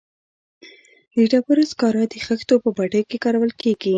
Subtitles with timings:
[1.15, 3.89] د ډبرو سکاره د خښتو په بټیو کې کارول کیږي